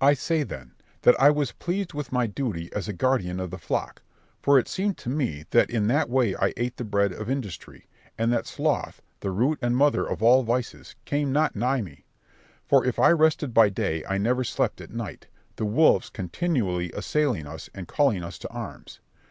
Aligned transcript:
Berg. 0.00 0.08
I 0.08 0.14
say, 0.14 0.42
then, 0.42 0.72
that 1.02 1.20
I 1.20 1.28
was 1.28 1.52
pleased 1.52 1.92
with 1.92 2.10
my 2.10 2.26
duty 2.26 2.72
as 2.72 2.88
a 2.88 2.94
guardian 2.94 3.38
of 3.38 3.50
the 3.50 3.58
flock, 3.58 4.00
for 4.40 4.58
it 4.58 4.68
seemed 4.68 4.96
to 4.96 5.10
me 5.10 5.44
that 5.50 5.68
in 5.68 5.86
that 5.88 6.08
way 6.08 6.34
I 6.34 6.54
ate 6.56 6.78
the 6.78 6.82
bread 6.84 7.12
of 7.12 7.28
industry, 7.28 7.86
and 8.16 8.32
that 8.32 8.46
sloth, 8.46 9.02
the 9.20 9.30
root 9.30 9.58
and 9.60 9.76
mother 9.76 10.06
of 10.08 10.22
all 10.22 10.44
vices, 10.44 10.96
came 11.04 11.30
not 11.30 11.54
nigh 11.54 11.82
me; 11.82 12.06
for 12.66 12.86
if 12.86 12.98
I 12.98 13.10
rested 13.10 13.52
by 13.52 13.68
day, 13.68 14.02
I 14.08 14.16
never 14.16 14.44
slept 14.44 14.80
at 14.80 14.94
night, 14.94 15.26
the 15.56 15.66
wolves 15.66 16.08
continually 16.08 16.90
assailing 16.92 17.46
us 17.46 17.68
and 17.74 17.86
calling 17.86 18.24
us 18.24 18.38
to 18.38 18.48
arms. 18.48 19.00